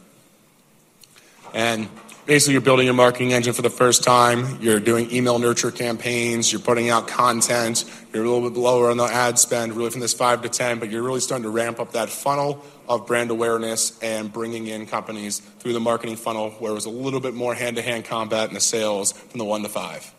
And 1.53 1.87
basically 2.25 2.53
you're 2.53 2.61
building 2.61 2.85
your 2.85 2.95
marketing 2.95 3.33
engine 3.33 3.53
for 3.53 3.61
the 3.61 3.69
first 3.69 4.03
time. 4.03 4.59
You're 4.61 4.79
doing 4.79 5.11
email 5.11 5.39
nurture 5.39 5.71
campaigns. 5.71 6.51
You're 6.51 6.61
putting 6.61 6.89
out 6.89 7.07
content. 7.07 7.85
You're 8.13 8.23
a 8.23 8.29
little 8.29 8.49
bit 8.49 8.59
lower 8.59 8.89
on 8.89 8.97
the 8.97 9.05
ad 9.05 9.37
spend, 9.37 9.73
really 9.73 9.91
from 9.91 10.01
this 10.01 10.13
five 10.13 10.41
to 10.41 10.49
10, 10.49 10.79
but 10.79 10.89
you're 10.89 11.03
really 11.03 11.19
starting 11.19 11.43
to 11.43 11.49
ramp 11.49 11.79
up 11.79 11.91
that 11.91 12.09
funnel 12.09 12.63
of 12.87 13.07
brand 13.07 13.31
awareness 13.31 13.97
and 14.01 14.31
bringing 14.31 14.67
in 14.67 14.85
companies 14.85 15.39
through 15.39 15.73
the 15.73 15.79
marketing 15.79 16.15
funnel 16.15 16.51
where 16.51 16.71
it 16.71 16.75
was 16.75 16.85
a 16.85 16.89
little 16.89 17.19
bit 17.19 17.33
more 17.33 17.53
hand 17.53 17.75
to 17.75 17.81
hand 17.81 18.05
combat 18.05 18.47
in 18.49 18.53
the 18.53 18.61
sales 18.61 19.11
from 19.11 19.37
the 19.37 19.45
one 19.45 19.63
to 19.63 19.69
five. 19.69 20.13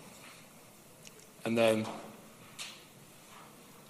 And 1.44 1.56
then 1.56 1.86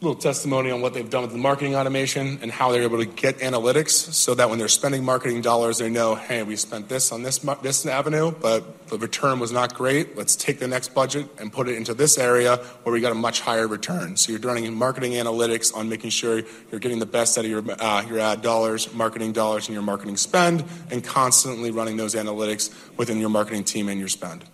little 0.02 0.14
testimony 0.14 0.70
on 0.70 0.82
what 0.82 0.92
they've 0.92 1.08
done 1.08 1.22
with 1.22 1.32
the 1.32 1.38
marketing 1.38 1.74
automation 1.74 2.38
and 2.42 2.52
how 2.52 2.70
they're 2.70 2.82
able 2.82 2.98
to 2.98 3.06
get 3.06 3.38
analytics 3.38 3.90
so 3.90 4.34
that 4.34 4.50
when 4.50 4.58
they're 4.58 4.68
spending 4.68 5.02
marketing 5.02 5.40
dollars, 5.40 5.78
they 5.78 5.88
know, 5.88 6.14
hey, 6.14 6.42
we 6.42 6.54
spent 6.54 6.86
this 6.86 7.12
on 7.12 7.22
this, 7.22 7.38
this 7.62 7.86
avenue, 7.86 8.30
but 8.30 8.88
the 8.88 8.98
return 8.98 9.40
was 9.40 9.52
not 9.52 9.74
great. 9.74 10.14
Let's 10.14 10.36
take 10.36 10.58
the 10.58 10.68
next 10.68 10.92
budget 10.92 11.26
and 11.38 11.50
put 11.50 11.66
it 11.66 11.76
into 11.76 11.94
this 11.94 12.18
area 12.18 12.56
where 12.82 12.92
we 12.92 13.00
got 13.00 13.12
a 13.12 13.14
much 13.16 13.40
higher 13.40 13.66
return. 13.66 14.18
So 14.18 14.32
you're 14.32 14.40
running 14.42 14.74
marketing 14.74 15.12
analytics 15.12 15.74
on 15.74 15.88
making 15.88 16.10
sure 16.10 16.42
you're 16.70 16.80
getting 16.80 16.98
the 16.98 17.06
best 17.06 17.38
out 17.38 17.46
of 17.46 17.50
your, 17.50 17.64
uh, 17.66 18.04
your 18.06 18.18
ad 18.18 18.42
dollars, 18.42 18.92
marketing 18.92 19.32
dollars, 19.32 19.66
and 19.66 19.72
your 19.72 19.82
marketing 19.82 20.18
spend, 20.18 20.62
and 20.90 21.02
constantly 21.02 21.70
running 21.70 21.96
those 21.96 22.14
analytics 22.14 22.70
within 22.98 23.18
your 23.18 23.30
marketing 23.30 23.64
team 23.64 23.88
and 23.88 23.98
your 23.98 24.08
spend. 24.08 24.44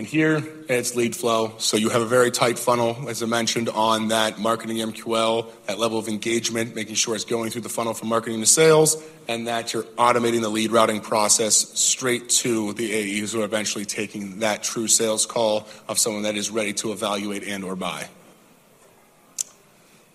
And 0.00 0.08
here 0.08 0.42
it's 0.66 0.96
lead 0.96 1.14
flow. 1.14 1.52
So 1.58 1.76
you 1.76 1.90
have 1.90 2.00
a 2.00 2.06
very 2.06 2.30
tight 2.30 2.58
funnel, 2.58 2.96
as 3.10 3.22
I 3.22 3.26
mentioned, 3.26 3.68
on 3.68 4.08
that 4.08 4.38
marketing 4.38 4.78
MQL, 4.78 5.52
that 5.66 5.78
level 5.78 5.98
of 5.98 6.08
engagement, 6.08 6.74
making 6.74 6.94
sure 6.94 7.14
it's 7.14 7.26
going 7.26 7.50
through 7.50 7.60
the 7.60 7.68
funnel 7.68 7.92
from 7.92 8.08
marketing 8.08 8.40
to 8.40 8.46
sales, 8.46 8.96
and 9.28 9.46
that 9.46 9.74
you're 9.74 9.82
automating 9.98 10.40
the 10.40 10.48
lead 10.48 10.72
routing 10.72 11.02
process 11.02 11.54
straight 11.78 12.30
to 12.30 12.72
the 12.72 13.20
AEs 13.20 13.34
who 13.34 13.42
are 13.42 13.44
eventually 13.44 13.84
taking 13.84 14.38
that 14.38 14.62
true 14.62 14.88
sales 14.88 15.26
call 15.26 15.68
of 15.86 15.98
someone 15.98 16.22
that 16.22 16.34
is 16.34 16.48
ready 16.48 16.72
to 16.72 16.92
evaluate 16.92 17.44
and 17.46 17.62
or 17.62 17.76
buy. 17.76 18.08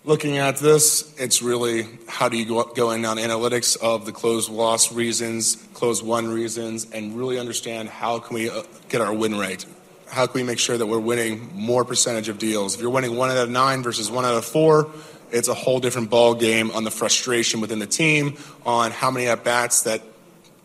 Looking 0.03 0.37
at 0.37 0.57
this, 0.57 1.15
it's 1.19 1.43
really 1.43 1.87
how 2.07 2.27
do 2.27 2.37
you 2.37 2.45
go, 2.45 2.63
go 2.63 2.89
in 2.89 3.05
on 3.05 3.17
analytics 3.17 3.77
of 3.79 4.07
the 4.07 4.11
closed 4.11 4.49
loss 4.49 4.91
reasons, 4.91 5.63
closed 5.75 6.03
won 6.03 6.27
reasons, 6.27 6.89
and 6.91 7.15
really 7.15 7.37
understand 7.37 7.89
how 7.89 8.17
can 8.17 8.33
we 8.33 8.49
uh, 8.49 8.63
get 8.89 9.01
our 9.01 9.13
win 9.13 9.37
rate. 9.37 9.67
How 10.15 10.27
can 10.27 10.39
we 10.39 10.43
make 10.43 10.59
sure 10.59 10.77
that 10.77 10.85
we're 10.85 10.97
winning 10.97 11.49
more 11.53 11.83
percentage 11.83 12.29
of 12.29 12.37
deals? 12.37 12.73
If 12.73 12.79
you're 12.79 12.89
winning 12.89 13.17
one 13.17 13.31
out 13.31 13.37
of 13.37 13.49
nine 13.49 13.83
versus 13.83 14.09
one 14.09 14.23
out 14.23 14.33
of 14.33 14.45
four, 14.45 14.89
it's 15.29 15.49
a 15.49 15.53
whole 15.53 15.81
different 15.81 16.09
ball 16.09 16.35
game 16.35 16.71
on 16.71 16.85
the 16.85 16.89
frustration 16.89 17.59
within 17.59 17.79
the 17.79 17.85
team, 17.85 18.37
on 18.65 18.91
how 18.91 19.11
many 19.11 19.27
at 19.27 19.43
bats 19.43 19.81
that 19.81 20.01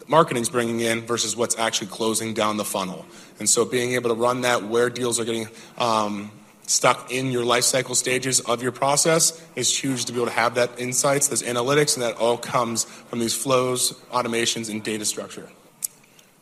marketing's 0.07 0.49
bringing 0.49 0.79
in 0.79 1.01
versus 1.01 1.37
what's 1.37 1.59
actually 1.59 1.89
closing 1.89 2.33
down 2.33 2.59
the 2.59 2.65
funnel. 2.65 3.05
And 3.41 3.49
so 3.49 3.65
being 3.65 3.95
able 3.95 4.11
to 4.11 4.15
run 4.15 4.43
that 4.43 4.63
where 4.63 4.89
deals 4.89 5.19
are 5.19 5.25
getting 5.25 5.49
um, 5.79 6.31
stuck 6.69 7.11
in 7.11 7.33
your 7.33 7.45
life 7.45 7.65
cycle 7.65 7.97
stages 7.97 8.39
of 8.39 8.63
your 8.63 8.71
process 8.71 9.45
is 9.57 9.77
huge 9.77 10.05
to 10.05 10.13
be 10.13 10.19
able 10.21 10.29
to 10.29 10.33
have 10.33 10.55
that 10.55 10.79
insights, 10.79 11.27
those 11.27 11.43
analytics, 11.43 11.95
and 11.95 12.05
that 12.05 12.17
all 12.19 12.39
comes 12.39 12.85
from 12.85 13.19
these 13.19 13.35
flows, 13.35 13.95
automations, 14.13 14.71
and 14.71 14.85
data 14.85 15.05
structure. 15.05 15.49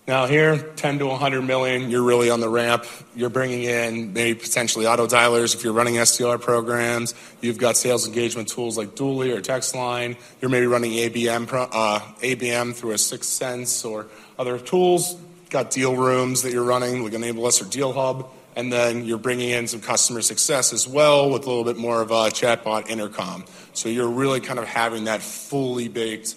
Now 0.09 0.25
here, 0.25 0.57
10 0.57 1.01
to 1.01 1.07
100 1.07 1.43
million, 1.43 1.91
you're 1.91 2.03
really 2.03 2.31
on 2.31 2.41
the 2.41 2.49
ramp. 2.49 2.87
You're 3.15 3.29
bringing 3.29 3.65
in 3.65 4.15
maybe 4.15 4.39
potentially 4.39 4.87
auto 4.87 5.07
dialers 5.07 5.55
if 5.55 5.63
you're 5.63 5.75
running 5.75 5.97
SDR 5.97 6.41
programs. 6.41 7.13
You've 7.43 7.59
got 7.59 7.77
sales 7.77 8.07
engagement 8.07 8.49
tools 8.49 8.79
like 8.79 8.95
Dooly 8.95 9.37
or 9.37 9.43
TextLine. 9.43 10.17
You're 10.41 10.51
maybe 10.51 10.67
running 10.67 10.93
ABM, 10.93 11.47
uh, 11.53 12.01
ABM 12.23 12.75
through 12.75 12.93
a 12.93 12.95
6sense 12.95 13.85
or 13.85 14.07
other 14.39 14.59
tools. 14.59 15.15
Got 15.51 15.71
deal 15.73 15.95
rooms 15.95 16.41
that 16.41 16.53
you're 16.53 16.65
running 16.65 17.05
like 17.05 17.13
Enable 17.13 17.45
Us 17.45 17.61
or 17.61 17.67
Deal 17.67 17.93
Hub 17.93 18.31
and 18.57 18.73
then 18.73 19.05
you're 19.05 19.19
bringing 19.19 19.51
in 19.51 19.69
some 19.69 19.83
customer 19.83 20.23
success 20.23 20.73
as 20.73 20.89
well 20.89 21.31
with 21.31 21.45
a 21.45 21.49
little 21.49 21.65
bit 21.65 21.77
more 21.77 22.01
of 22.01 22.11
a 22.11 22.31
chatbot 22.31 22.89
intercom. 22.89 23.45
So 23.75 23.91
you're 23.91 24.09
really 24.09 24.41
kind 24.41 24.59
of 24.59 24.65
having 24.65 25.05
that 25.05 25.21
fully 25.21 25.89
baked 25.89 26.35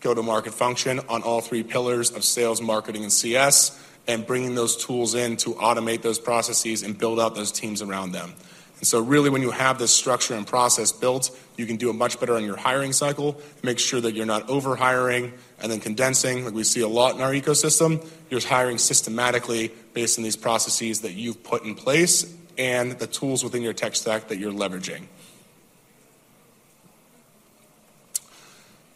go-to-market 0.00 0.54
function 0.54 1.00
on 1.08 1.22
all 1.22 1.40
three 1.40 1.62
pillars 1.62 2.10
of 2.10 2.24
sales, 2.24 2.60
marketing, 2.60 3.02
and 3.02 3.12
CS, 3.12 3.82
and 4.06 4.26
bringing 4.26 4.54
those 4.54 4.76
tools 4.76 5.14
in 5.14 5.36
to 5.38 5.54
automate 5.54 6.02
those 6.02 6.18
processes 6.18 6.82
and 6.82 6.96
build 6.96 7.18
out 7.18 7.34
those 7.34 7.50
teams 7.50 7.82
around 7.82 8.12
them. 8.12 8.32
And 8.78 8.86
so, 8.86 9.00
really, 9.00 9.30
when 9.30 9.40
you 9.40 9.50
have 9.50 9.78
this 9.78 9.90
structure 9.90 10.34
and 10.34 10.46
process 10.46 10.92
built, 10.92 11.30
you 11.56 11.64
can 11.64 11.76
do 11.76 11.88
it 11.88 11.94
much 11.94 12.20
better 12.20 12.36
on 12.36 12.44
your 12.44 12.56
hiring 12.56 12.92
cycle. 12.92 13.40
Make 13.62 13.78
sure 13.78 14.00
that 14.02 14.14
you're 14.14 14.26
not 14.26 14.50
over 14.50 14.76
hiring 14.76 15.32
and 15.60 15.72
then 15.72 15.80
condensing, 15.80 16.44
like 16.44 16.52
we 16.52 16.62
see 16.62 16.82
a 16.82 16.88
lot 16.88 17.14
in 17.14 17.22
our 17.22 17.32
ecosystem. 17.32 18.06
You're 18.28 18.46
hiring 18.46 18.76
systematically 18.76 19.72
based 19.94 20.18
on 20.18 20.24
these 20.24 20.36
processes 20.36 21.00
that 21.00 21.14
you've 21.14 21.42
put 21.42 21.64
in 21.64 21.74
place 21.74 22.34
and 22.58 22.92
the 22.92 23.06
tools 23.06 23.42
within 23.42 23.62
your 23.62 23.72
tech 23.72 23.96
stack 23.96 24.28
that 24.28 24.38
you're 24.38 24.52
leveraging. 24.52 25.06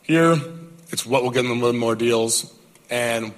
Here, 0.02 0.36
it's 0.90 1.06
what 1.06 1.22
will 1.22 1.30
get 1.30 1.42
them 1.42 1.78
more 1.78 1.94
deals 1.94 2.54
and 2.88 3.32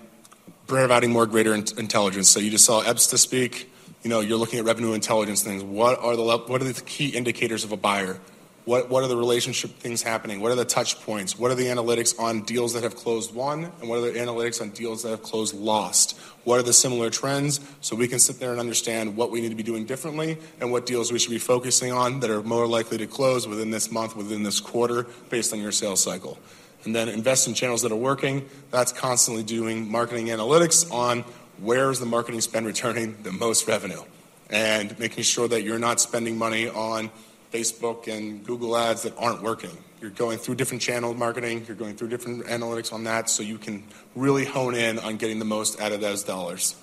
providing 0.66 1.12
more 1.12 1.26
greater 1.26 1.54
intelligence. 1.54 2.28
So 2.28 2.40
you 2.40 2.50
just 2.50 2.64
saw 2.64 2.82
Ebsta 2.82 3.18
speak 3.18 3.72
you 4.02 4.10
know, 4.10 4.20
you're 4.20 4.38
looking 4.38 4.58
at 4.58 4.64
revenue 4.64 4.92
intelligence 4.94 5.42
things. 5.42 5.62
What 5.62 5.98
are 6.00 6.16
the 6.16 6.22
what 6.22 6.60
are 6.60 6.64
the 6.64 6.80
key 6.82 7.08
indicators 7.08 7.64
of 7.64 7.72
a 7.72 7.76
buyer? 7.76 8.18
What 8.64 8.90
what 8.90 9.04
are 9.04 9.08
the 9.08 9.16
relationship 9.16 9.70
things 9.78 10.02
happening? 10.02 10.40
What 10.40 10.50
are 10.50 10.56
the 10.56 10.64
touch 10.64 11.00
points? 11.02 11.38
What 11.38 11.50
are 11.50 11.54
the 11.54 11.66
analytics 11.66 12.18
on 12.18 12.42
deals 12.42 12.74
that 12.74 12.82
have 12.82 12.96
closed 12.96 13.32
won, 13.32 13.70
and 13.80 13.88
what 13.88 13.98
are 13.98 14.12
the 14.12 14.18
analytics 14.18 14.60
on 14.60 14.70
deals 14.70 15.04
that 15.04 15.10
have 15.10 15.22
closed 15.22 15.54
lost? 15.54 16.18
What 16.44 16.58
are 16.58 16.62
the 16.62 16.72
similar 16.72 17.10
trends? 17.10 17.60
So 17.80 17.94
we 17.94 18.08
can 18.08 18.18
sit 18.18 18.40
there 18.40 18.50
and 18.50 18.58
understand 18.58 19.16
what 19.16 19.30
we 19.30 19.40
need 19.40 19.50
to 19.50 19.54
be 19.54 19.62
doing 19.62 19.86
differently 19.86 20.38
and 20.60 20.72
what 20.72 20.86
deals 20.86 21.12
we 21.12 21.20
should 21.20 21.30
be 21.30 21.38
focusing 21.38 21.92
on 21.92 22.20
that 22.20 22.30
are 22.30 22.42
more 22.42 22.66
likely 22.66 22.98
to 22.98 23.06
close 23.06 23.46
within 23.46 23.70
this 23.70 23.92
month, 23.92 24.16
within 24.16 24.42
this 24.42 24.58
quarter, 24.58 25.06
based 25.30 25.52
on 25.52 25.60
your 25.60 25.72
sales 25.72 26.02
cycle. 26.02 26.38
And 26.84 26.94
then 26.94 27.08
invest 27.08 27.46
in 27.46 27.54
channels 27.54 27.82
that 27.82 27.92
are 27.92 27.96
working. 27.96 28.48
That's 28.70 28.92
constantly 28.92 29.44
doing 29.44 29.90
marketing 29.90 30.26
analytics 30.26 30.90
on 30.92 31.24
where 31.58 31.90
is 31.90 32.00
the 32.00 32.06
marketing 32.06 32.40
spend 32.40 32.66
returning 32.66 33.22
the 33.22 33.32
most 33.32 33.68
revenue? 33.68 34.02
And 34.50 34.98
making 34.98 35.24
sure 35.24 35.48
that 35.48 35.62
you're 35.62 35.78
not 35.78 36.00
spending 36.00 36.36
money 36.36 36.68
on 36.68 37.10
Facebook 37.52 38.08
and 38.08 38.44
Google 38.44 38.76
ads 38.76 39.02
that 39.02 39.14
aren't 39.16 39.42
working. 39.42 39.76
You're 40.00 40.10
going 40.10 40.38
through 40.38 40.56
different 40.56 40.82
channel 40.82 41.14
marketing, 41.14 41.64
you're 41.66 41.76
going 41.76 41.94
through 41.94 42.08
different 42.08 42.46
analytics 42.46 42.92
on 42.92 43.04
that 43.04 43.30
so 43.30 43.42
you 43.42 43.56
can 43.56 43.84
really 44.16 44.44
hone 44.44 44.74
in 44.74 44.98
on 44.98 45.16
getting 45.16 45.38
the 45.38 45.44
most 45.44 45.80
out 45.80 45.92
of 45.92 46.00
those 46.00 46.24
dollars. 46.24 46.74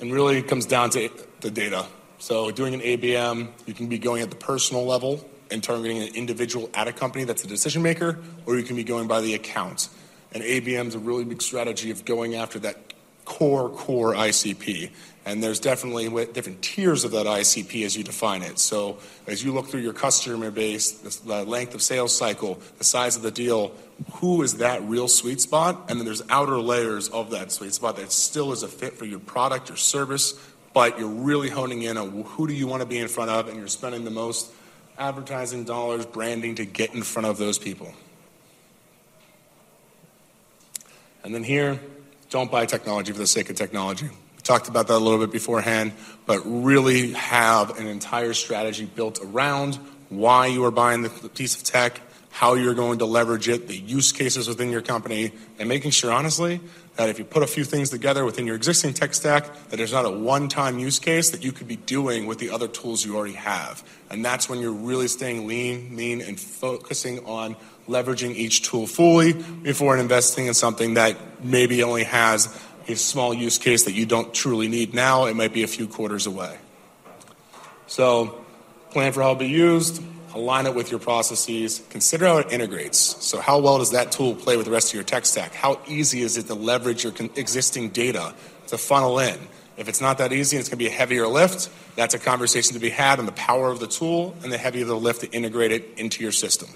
And 0.00 0.12
really 0.12 0.38
it 0.38 0.48
comes 0.48 0.66
down 0.66 0.90
to 0.90 1.10
the 1.40 1.50
data. 1.50 1.86
So 2.18 2.52
doing 2.52 2.74
an 2.74 2.80
ABM, 2.80 3.48
you 3.66 3.74
can 3.74 3.88
be 3.88 3.98
going 3.98 4.22
at 4.22 4.30
the 4.30 4.36
personal 4.36 4.84
level 4.84 5.28
and 5.52 5.62
targeting 5.62 5.98
an 5.98 6.14
individual 6.14 6.70
at 6.74 6.88
a 6.88 6.92
company 6.92 7.24
that's 7.24 7.44
a 7.44 7.46
decision 7.46 7.82
maker, 7.82 8.18
or 8.46 8.56
you 8.56 8.64
can 8.64 8.76
be 8.76 8.84
going 8.84 9.06
by 9.06 9.20
the 9.20 9.34
account. 9.34 9.88
And 10.32 10.42
ABM 10.42 10.88
is 10.88 10.94
a 10.94 10.98
really 10.98 11.24
big 11.24 11.42
strategy 11.42 11.90
of 11.90 12.04
going 12.04 12.34
after 12.34 12.58
that 12.60 12.94
core, 13.24 13.68
core 13.68 14.14
ICP. 14.14 14.90
And 15.24 15.40
there's 15.40 15.60
definitely 15.60 16.08
different 16.32 16.62
tiers 16.62 17.04
of 17.04 17.12
that 17.12 17.26
ICP 17.26 17.84
as 17.84 17.96
you 17.96 18.02
define 18.02 18.42
it. 18.42 18.58
So 18.58 18.98
as 19.28 19.44
you 19.44 19.52
look 19.52 19.68
through 19.68 19.82
your 19.82 19.92
customer 19.92 20.50
base, 20.50 20.90
the 20.90 21.44
length 21.44 21.74
of 21.74 21.82
sales 21.82 22.16
cycle, 22.16 22.58
the 22.78 22.84
size 22.84 23.14
of 23.14 23.22
the 23.22 23.30
deal, 23.30 23.72
who 24.14 24.42
is 24.42 24.56
that 24.56 24.82
real 24.82 25.06
sweet 25.06 25.40
spot? 25.40 25.84
And 25.88 26.00
then 26.00 26.06
there's 26.06 26.22
outer 26.28 26.58
layers 26.58 27.08
of 27.10 27.30
that 27.30 27.52
sweet 27.52 27.72
spot 27.72 27.96
that 27.96 28.10
still 28.10 28.50
is 28.50 28.64
a 28.64 28.68
fit 28.68 28.94
for 28.94 29.04
your 29.04 29.20
product 29.20 29.70
or 29.70 29.76
service, 29.76 30.34
but 30.74 30.98
you're 30.98 31.06
really 31.06 31.50
honing 31.50 31.82
in 31.82 31.96
on 31.96 32.24
who 32.24 32.48
do 32.48 32.54
you 32.54 32.66
want 32.66 32.80
to 32.80 32.86
be 32.86 32.98
in 32.98 33.06
front 33.06 33.30
of, 33.30 33.46
and 33.46 33.56
you're 33.56 33.68
spending 33.68 34.04
the 34.04 34.10
most 34.10 34.50
advertising 35.02 35.64
dollars, 35.64 36.06
branding 36.06 36.54
to 36.54 36.64
get 36.64 36.94
in 36.94 37.02
front 37.02 37.26
of 37.26 37.36
those 37.36 37.58
people. 37.58 37.92
And 41.24 41.34
then 41.34 41.42
here, 41.42 41.80
don't 42.30 42.50
buy 42.50 42.66
technology 42.66 43.10
for 43.10 43.18
the 43.18 43.26
sake 43.26 43.50
of 43.50 43.56
technology. 43.56 44.06
We 44.06 44.42
talked 44.42 44.68
about 44.68 44.86
that 44.86 44.94
a 44.94 44.98
little 44.98 45.18
bit 45.18 45.32
beforehand, 45.32 45.92
but 46.24 46.40
really 46.44 47.12
have 47.14 47.78
an 47.80 47.88
entire 47.88 48.32
strategy 48.32 48.84
built 48.84 49.18
around 49.22 49.74
why 50.08 50.46
you 50.46 50.64
are 50.64 50.70
buying 50.70 51.02
the 51.02 51.10
piece 51.10 51.56
of 51.56 51.64
tech, 51.64 52.00
how 52.30 52.54
you're 52.54 52.74
going 52.74 52.98
to 52.98 53.04
leverage 53.04 53.48
it, 53.48 53.66
the 53.66 53.76
use 53.76 54.12
cases 54.12 54.46
within 54.46 54.70
your 54.70 54.82
company, 54.82 55.32
and 55.58 55.68
making 55.68 55.90
sure, 55.90 56.12
honestly, 56.12 56.60
that 56.96 57.08
if 57.08 57.18
you 57.18 57.24
put 57.24 57.42
a 57.42 57.46
few 57.46 57.64
things 57.64 57.90
together 57.90 58.24
within 58.24 58.46
your 58.46 58.56
existing 58.56 58.92
tech 58.92 59.14
stack, 59.14 59.44
that 59.70 59.76
there's 59.76 59.92
not 59.92 60.04
a 60.04 60.10
one-time 60.10 60.78
use 60.78 60.98
case 60.98 61.30
that 61.30 61.42
you 61.42 61.50
could 61.50 61.66
be 61.66 61.76
doing 61.76 62.26
with 62.26 62.38
the 62.38 62.50
other 62.50 62.68
tools 62.68 63.04
you 63.04 63.16
already 63.16 63.34
have. 63.34 63.82
And 64.10 64.24
that's 64.24 64.48
when 64.48 64.60
you're 64.60 64.72
really 64.72 65.08
staying 65.08 65.46
lean, 65.46 65.94
mean, 65.94 66.20
and 66.20 66.38
focusing 66.38 67.24
on 67.24 67.56
leveraging 67.88 68.34
each 68.34 68.62
tool 68.62 68.86
fully 68.86 69.32
before 69.32 69.96
investing 69.96 70.46
in 70.46 70.54
something 70.54 70.94
that 70.94 71.16
maybe 71.42 71.82
only 71.82 72.04
has 72.04 72.54
a 72.88 72.94
small 72.94 73.32
use 73.32 73.58
case 73.58 73.84
that 73.84 73.92
you 73.92 74.04
don't 74.06 74.34
truly 74.34 74.68
need 74.68 74.92
now. 74.92 75.26
It 75.26 75.34
might 75.34 75.52
be 75.52 75.62
a 75.62 75.68
few 75.68 75.86
quarters 75.86 76.26
away. 76.26 76.58
So, 77.86 78.44
plan 78.90 79.12
for 79.12 79.22
how 79.22 79.30
it'll 79.30 79.40
be 79.40 79.48
used, 79.48 80.02
align 80.34 80.66
it 80.66 80.74
with 80.74 80.90
your 80.90 81.00
processes, 81.00 81.82
consider 81.90 82.26
how 82.26 82.38
it 82.38 82.52
integrates. 82.52 82.98
So, 82.98 83.40
how 83.40 83.60
well 83.60 83.78
does 83.78 83.90
that 83.92 84.12
tool 84.12 84.34
play 84.34 84.56
with 84.56 84.66
the 84.66 84.72
rest 84.72 84.90
of 84.90 84.94
your 84.94 85.04
tech 85.04 85.26
stack? 85.26 85.54
How 85.54 85.80
easy 85.86 86.22
is 86.22 86.36
it 86.36 86.46
to 86.46 86.54
leverage 86.54 87.04
your 87.04 87.12
existing 87.36 87.90
data 87.90 88.34
to 88.68 88.78
funnel 88.78 89.18
in? 89.18 89.38
If 89.76 89.88
it's 89.88 90.00
not 90.00 90.18
that 90.18 90.32
easy, 90.32 90.56
and 90.56 90.60
it's 90.60 90.68
going 90.68 90.78
to 90.78 90.84
be 90.84 90.88
a 90.88 90.90
heavier 90.90 91.26
lift. 91.26 91.70
That's 91.96 92.14
a 92.14 92.18
conversation 92.18 92.74
to 92.74 92.78
be 92.78 92.90
had 92.90 93.18
on 93.18 93.26
the 93.26 93.32
power 93.32 93.70
of 93.70 93.80
the 93.80 93.86
tool 93.86 94.34
and 94.42 94.52
the 94.52 94.58
heavier 94.58 94.84
the 94.84 94.96
lift 94.96 95.22
to 95.22 95.30
integrate 95.30 95.72
it 95.72 95.92
into 95.96 96.22
your 96.22 96.32
system 96.32 96.68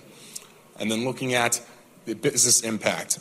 and 0.78 0.90
then 0.90 1.04
looking 1.04 1.34
at 1.34 1.60
the 2.04 2.14
business 2.14 2.62
impact. 2.62 3.18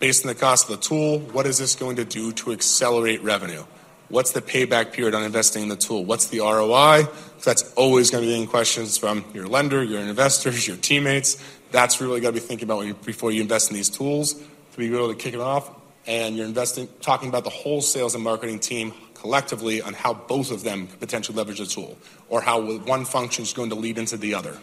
Based 0.00 0.24
on 0.24 0.28
the 0.28 0.34
cost 0.34 0.68
of 0.68 0.76
the 0.76 0.82
tool, 0.82 1.18
what 1.18 1.46
is 1.46 1.58
this 1.58 1.74
going 1.74 1.96
to 1.96 2.04
do 2.04 2.32
to 2.32 2.52
accelerate 2.52 3.22
revenue? 3.22 3.64
What's 4.08 4.32
the 4.32 4.42
payback 4.42 4.92
period 4.92 5.14
on 5.14 5.22
investing 5.22 5.62
in 5.62 5.68
the 5.68 5.76
tool? 5.76 6.04
What's 6.04 6.28
the 6.28 6.40
ROI? 6.40 7.04
That's 7.42 7.72
always 7.74 8.10
going 8.10 8.22
to 8.24 8.28
be 8.28 8.40
in 8.40 8.46
questions 8.46 8.98
from 8.98 9.24
your 9.32 9.46
lender, 9.46 9.82
your 9.82 10.00
investors, 10.00 10.68
your 10.68 10.76
teammates. 10.76 11.42
That's 11.70 12.00
really 12.00 12.20
got 12.20 12.28
to 12.28 12.34
be 12.34 12.40
thinking 12.40 12.68
about 12.68 12.86
you, 12.86 12.94
before 12.94 13.32
you 13.32 13.40
invest 13.40 13.70
in 13.70 13.76
these 13.76 13.88
tools 13.88 14.34
to 14.34 14.78
be 14.78 14.86
able 14.94 15.08
to 15.08 15.14
kick 15.14 15.34
it 15.34 15.40
off. 15.40 15.70
And 16.06 16.36
you're 16.36 16.46
investing, 16.46 16.88
talking 17.00 17.30
about 17.30 17.44
the 17.44 17.50
whole 17.50 17.80
sales 17.80 18.14
and 18.14 18.22
marketing 18.22 18.58
team 18.58 18.92
collectively 19.14 19.80
on 19.80 19.94
how 19.94 20.12
both 20.12 20.50
of 20.50 20.62
them 20.62 20.86
could 20.86 21.00
potentially 21.00 21.36
leverage 21.36 21.58
the 21.58 21.66
tool 21.66 21.96
or 22.28 22.42
how 22.42 22.60
one 22.60 23.06
function 23.06 23.42
is 23.42 23.54
going 23.54 23.70
to 23.70 23.74
lead 23.74 23.96
into 23.96 24.18
the 24.18 24.34
other. 24.34 24.58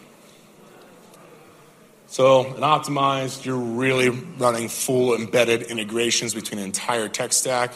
So, 2.06 2.44
in 2.46 2.60
optimized, 2.60 3.44
you're 3.44 3.56
really 3.56 4.10
running 4.10 4.68
full 4.68 5.16
embedded 5.16 5.62
integrations 5.62 6.34
between 6.34 6.58
an 6.58 6.66
entire 6.66 7.08
tech 7.08 7.32
stack. 7.32 7.70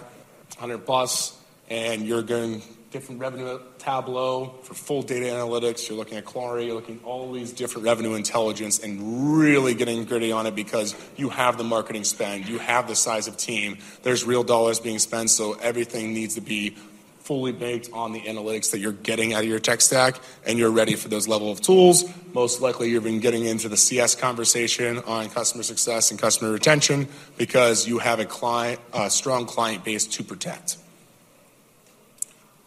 100 0.58 0.86
plus, 0.86 1.35
and 1.68 2.06
you're 2.06 2.22
going 2.22 2.62
different 2.90 3.20
revenue 3.20 3.58
Tableau 3.78 4.54
for 4.62 4.74
full 4.74 5.02
data 5.02 5.26
analytics. 5.26 5.88
You're 5.88 5.98
looking 5.98 6.16
at 6.16 6.24
Clari, 6.24 6.66
you're 6.66 6.74
looking 6.74 6.96
at 7.00 7.04
all 7.04 7.30
these 7.32 7.52
different 7.52 7.84
revenue 7.84 8.14
intelligence 8.14 8.78
and 8.78 9.38
really 9.38 9.74
getting 9.74 10.04
gritty 10.04 10.32
on 10.32 10.46
it 10.46 10.54
because 10.54 10.94
you 11.16 11.28
have 11.28 11.58
the 11.58 11.64
marketing 11.64 12.04
spend, 12.04 12.48
you 12.48 12.58
have 12.58 12.88
the 12.88 12.96
size 12.96 13.28
of 13.28 13.36
team, 13.36 13.78
there's 14.02 14.24
real 14.24 14.44
dollars 14.44 14.80
being 14.80 14.98
spent, 14.98 15.28
so 15.30 15.54
everything 15.54 16.14
needs 16.14 16.36
to 16.36 16.40
be 16.40 16.76
fully 17.18 17.50
baked 17.50 17.90
on 17.92 18.12
the 18.12 18.20
analytics 18.20 18.70
that 18.70 18.78
you're 18.78 18.92
getting 18.92 19.34
out 19.34 19.42
of 19.42 19.48
your 19.48 19.58
tech 19.58 19.80
stack, 19.80 20.20
and 20.46 20.58
you're 20.58 20.70
ready 20.70 20.94
for 20.94 21.08
those 21.08 21.26
level 21.26 21.50
of 21.50 21.60
tools. 21.60 22.04
Most 22.32 22.60
likely, 22.60 22.88
you've 22.88 23.02
been 23.02 23.18
getting 23.18 23.44
into 23.44 23.68
the 23.68 23.76
CS 23.76 24.14
conversation 24.14 25.00
on 25.00 25.28
customer 25.28 25.64
success 25.64 26.12
and 26.12 26.20
customer 26.20 26.52
retention 26.52 27.08
because 27.36 27.86
you 27.86 27.98
have 27.98 28.20
a 28.20 28.24
client, 28.24 28.80
a 28.92 29.10
strong 29.10 29.44
client 29.44 29.84
base 29.84 30.06
to 30.06 30.22
protect. 30.22 30.78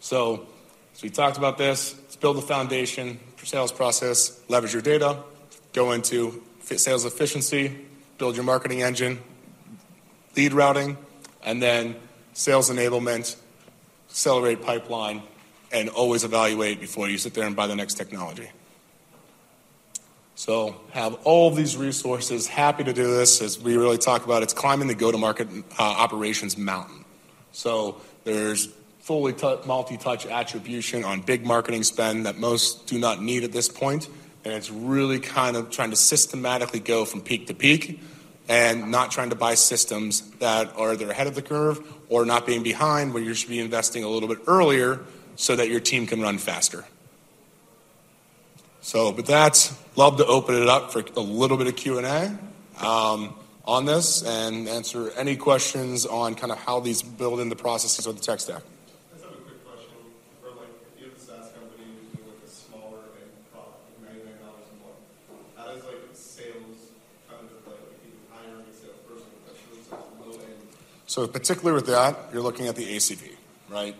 So, 0.00 0.46
so 0.94 1.00
we 1.02 1.10
talked 1.10 1.36
about 1.38 1.58
this. 1.58 1.94
Let's 1.94 2.16
build 2.16 2.36
the 2.36 2.42
foundation 2.42 3.20
for 3.36 3.46
sales 3.46 3.70
process, 3.70 4.40
leverage 4.48 4.72
your 4.72 4.82
data, 4.82 5.18
go 5.72 5.92
into 5.92 6.42
sales 6.62 7.04
efficiency, 7.04 7.86
build 8.18 8.34
your 8.34 8.44
marketing 8.44 8.82
engine, 8.82 9.20
lead 10.36 10.52
routing, 10.52 10.96
and 11.44 11.62
then 11.62 11.96
sales 12.32 12.70
enablement, 12.70 13.36
accelerate 14.08 14.62
pipeline, 14.62 15.22
and 15.72 15.88
always 15.90 16.24
evaluate 16.24 16.80
before 16.80 17.08
you 17.08 17.18
sit 17.18 17.34
there 17.34 17.46
and 17.46 17.54
buy 17.54 17.66
the 17.66 17.76
next 17.76 17.94
technology. 17.94 18.50
So 20.34 20.80
have 20.92 21.14
all 21.24 21.48
of 21.48 21.56
these 21.56 21.76
resources. 21.76 22.46
Happy 22.46 22.82
to 22.84 22.92
do 22.94 23.14
this 23.14 23.42
as 23.42 23.60
we 23.60 23.76
really 23.76 23.98
talk 23.98 24.24
about. 24.24 24.42
It's 24.42 24.54
climbing 24.54 24.88
the 24.88 24.94
go-to-market 24.94 25.48
uh, 25.78 25.82
operations 25.82 26.56
mountain. 26.56 27.04
So 27.52 28.00
there's 28.24 28.68
fully 29.10 29.34
multi-touch 29.66 30.24
attribution 30.26 31.02
on 31.02 31.20
big 31.20 31.44
marketing 31.44 31.82
spend 31.82 32.26
that 32.26 32.38
most 32.38 32.86
do 32.86 32.96
not 32.96 33.20
need 33.20 33.42
at 33.42 33.50
this 33.50 33.68
point, 33.68 34.08
and 34.44 34.54
it's 34.54 34.70
really 34.70 35.18
kind 35.18 35.56
of 35.56 35.68
trying 35.68 35.90
to 35.90 35.96
systematically 35.96 36.78
go 36.78 37.04
from 37.04 37.20
peak 37.20 37.48
to 37.48 37.52
peak 37.52 38.00
and 38.48 38.88
not 38.88 39.10
trying 39.10 39.28
to 39.28 39.34
buy 39.34 39.52
systems 39.56 40.20
that 40.38 40.72
are 40.76 40.92
either 40.92 41.10
ahead 41.10 41.26
of 41.26 41.34
the 41.34 41.42
curve 41.42 41.84
or 42.08 42.24
not 42.24 42.46
being 42.46 42.62
behind 42.62 43.12
where 43.12 43.20
you 43.20 43.34
should 43.34 43.48
be 43.48 43.58
investing 43.58 44.04
a 44.04 44.08
little 44.08 44.28
bit 44.28 44.38
earlier 44.46 45.00
so 45.34 45.56
that 45.56 45.68
your 45.68 45.80
team 45.80 46.06
can 46.06 46.20
run 46.20 46.38
faster. 46.38 46.84
So, 48.82 49.10
with 49.10 49.26
that, 49.26 49.72
love 49.96 50.18
to 50.18 50.26
open 50.26 50.54
it 50.54 50.68
up 50.68 50.92
for 50.92 51.02
a 51.16 51.20
little 51.20 51.56
bit 51.56 51.66
of 51.66 51.74
Q&A 51.74 52.38
um, 52.78 53.34
on 53.64 53.86
this 53.86 54.22
and 54.22 54.68
answer 54.68 55.10
any 55.16 55.34
questions 55.34 56.06
on 56.06 56.36
kind 56.36 56.52
of 56.52 56.58
how 56.58 56.78
these 56.78 57.02
build 57.02 57.40
in 57.40 57.48
the 57.48 57.56
processes 57.56 58.06
of 58.06 58.14
the 58.14 58.22
tech 58.22 58.38
stack. 58.38 58.62
So 71.10 71.26
particularly 71.26 71.74
with 71.74 71.86
that, 71.86 72.30
you're 72.32 72.40
looking 72.40 72.68
at 72.68 72.76
the 72.76 72.84
ACV, 72.84 73.32
right? 73.68 73.96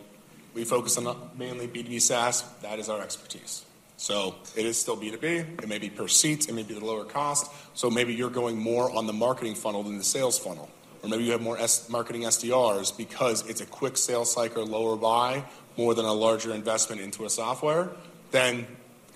We 0.53 0.63
focus 0.63 0.97
on 0.97 1.13
mainly 1.37 1.67
B2B 1.67 2.01
SaaS. 2.01 2.43
That 2.61 2.79
is 2.79 2.87
our 2.87 3.01
expertise. 3.01 3.65
So 3.97 4.35
it 4.55 4.65
is 4.65 4.79
still 4.79 4.95
B2B. 4.95 5.61
It 5.61 5.67
may 5.67 5.77
be 5.77 5.89
per 5.89 6.07
seat. 6.07 6.47
It 6.47 6.53
may 6.53 6.63
be 6.63 6.73
the 6.73 6.85
lower 6.85 7.03
cost. 7.03 7.51
So 7.73 7.89
maybe 7.89 8.13
you're 8.13 8.29
going 8.29 8.57
more 8.57 8.89
on 8.95 9.07
the 9.07 9.13
marketing 9.13 9.55
funnel 9.55 9.83
than 9.83 9.97
the 9.97 10.05
sales 10.05 10.39
funnel. 10.39 10.69
Or 11.03 11.09
maybe 11.09 11.25
you 11.25 11.33
have 11.33 11.41
more 11.41 11.59
marketing 11.89 12.21
SDRs 12.21 12.95
because 12.95 13.45
it's 13.45 13.59
a 13.59 13.65
quick 13.65 13.97
sales 13.97 14.31
cycle, 14.31 14.65
lower 14.65 14.95
buy, 14.95 15.43
more 15.75 15.93
than 15.93 16.05
a 16.05 16.13
larger 16.13 16.53
investment 16.53 17.01
into 17.01 17.25
a 17.25 17.29
software. 17.29 17.89
Then 18.31 18.65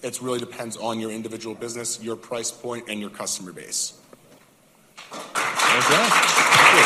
it 0.04 0.22
really 0.22 0.40
depends 0.40 0.76
on 0.76 1.00
your 1.00 1.12
individual 1.12 1.56
business, 1.56 2.04
your 2.04 2.18
price 2.18 2.52
point, 2.52 2.90
and 2.90 3.00
your 3.00 3.10
customer 3.10 3.54
base. 3.54 3.94
Okay. 5.78 6.85